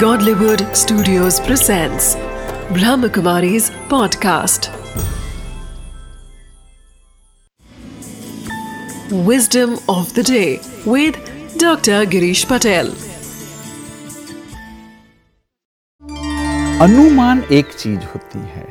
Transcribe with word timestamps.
Godlywood 0.00 0.62
Studios 0.76 1.40
presents 1.40 2.16
Brahmakumari's 2.70 3.70
podcast. 3.88 4.68
Wisdom 9.10 9.78
of 9.88 10.12
the 10.12 10.22
day 10.22 10.60
with 10.84 11.16
Dr. 11.56 12.04
Girish 12.04 12.44
Patel. 12.46 12.92
अनुमान 16.82 17.42
एक 17.52 17.72
चीज़ 17.78 17.98
होती 17.98 18.38
है 18.38 18.66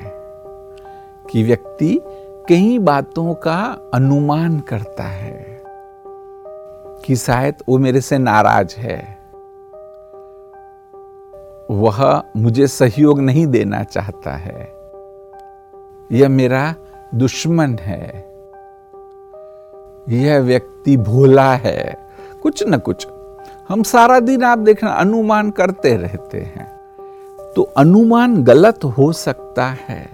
कि 1.31 1.43
व्यक्ति 1.43 1.99
कई 2.49 2.77
बातों 2.79 3.33
का 3.33 3.59
अनुमान 3.93 4.59
करता 4.59 5.03
है 5.03 5.61
कि 7.05 7.15
शायद 7.15 7.63
वो 7.69 7.77
मेरे 7.77 8.01
से 8.01 8.17
नाराज़ 8.17 8.75
है 8.75 9.14
वह 11.71 12.23
मुझे 12.37 12.67
सहयोग 12.67 13.19
नहीं 13.19 13.47
देना 13.47 13.83
चाहता 13.83 14.31
है। 14.31 14.75
यह 16.11 16.29
मेरा 16.29 16.75
दुश्मन 17.15 17.77
है। 17.81 18.35
यह 20.09 20.39
व्यक्ति 20.39 20.97
भोला 20.97 21.53
है। 21.53 21.97
कुछ 22.43 22.63
न 22.67 22.77
कुछ, 22.77 23.07
हम 23.69 23.83
सारा 23.83 24.19
दिन 24.19 24.43
आप 24.43 24.57
देखना 24.57 24.89
अनुमान 24.89 25.51
करते 25.51 25.97
रहते 25.97 26.39
हैं। 26.39 26.79
तो 27.55 27.61
अनुमान 27.77 28.43
गलत 28.43 28.83
हो 28.83 29.11
सकता 29.11 29.65
है। 29.65 30.09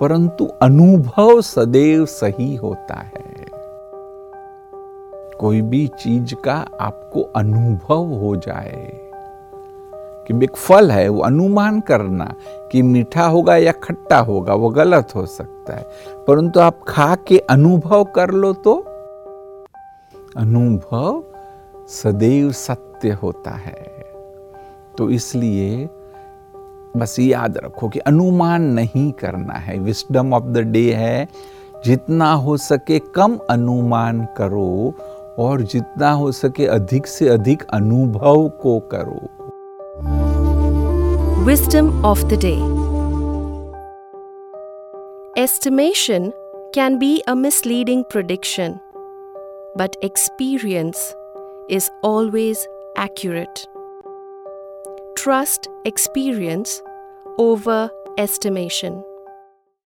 परंतु 0.00 0.46
अनुभव 0.62 1.40
सदैव 1.40 2.06
सही 2.06 2.54
होता 2.54 2.94
है। 2.94 3.46
कोई 5.38 5.60
भी 5.60 5.86
चीज़ 5.86 6.34
का 6.34 6.68
आपको 6.80 7.22
अनुभव 7.22 7.96
हो 7.96 8.36
जाए। 8.36 9.03
कि 10.28 10.44
एक 10.44 10.56
फल 10.56 10.90
है, 10.90 11.08
वो 11.08 11.20
अनुमान 11.20 11.80
करना 11.80 12.34
कि 12.72 12.82
मीठा 12.82 13.26
होगा 13.26 13.56
या 13.56 13.72
खट्टा 13.72 14.18
होगा, 14.18 14.54
वो 14.54 14.68
गलत 14.68 15.08
हो 15.14 15.26
सकता 15.26 15.76
है। 15.76 15.88
परंतु 16.28 16.60
आप 16.60 16.80
खा 16.88 17.16
के 17.28 17.38
अनुभव 17.38 18.04
कर 18.04 18.30
लो 18.30 18.52
तो 18.52 18.84
अनुभव 20.36 21.24
सदैव 21.88 22.52
सत्य 22.52 23.10
होता 23.10 23.50
है। 23.50 23.94
तो 24.98 25.10
इसलिए 25.10 25.88
बस 26.96 27.16
याद 27.18 27.58
रखो 27.58 27.88
कि 27.88 27.98
अनुमान 27.98 28.62
नहीं 28.62 29.12
करना 29.12 29.54
है। 29.54 29.78
विस्डम 29.78 30.34
ऑफ़ 30.34 30.44
द 30.44 30.58
डे 30.58 30.92
है, 30.92 31.28
जितना 31.84 32.32
हो 32.32 32.56
सके 32.56 32.98
कम 32.98 33.38
अनुमान 33.50 34.26
करो 34.36 34.94
और 35.38 35.62
जितना 35.62 36.10
हो 36.10 36.32
सके 36.32 36.66
अधिक 36.66 37.06
से 37.06 37.28
अधिक 37.28 37.62
अनुभव 37.62 38.48
को 38.48 38.80
करो। 38.80 39.33
Wisdom 41.44 42.02
of 42.02 42.26
the 42.30 42.38
day 42.38 42.58
Estimation 45.36 46.32
can 46.72 46.98
be 46.98 47.22
a 47.26 47.36
misleading 47.36 48.02
prediction, 48.08 48.80
but 49.76 49.94
experience 50.00 51.14
is 51.68 51.90
always 52.02 52.66
accurate. 52.96 53.66
Trust 55.18 55.68
experience 55.84 56.80
over 57.36 57.90
estimation. 58.16 59.04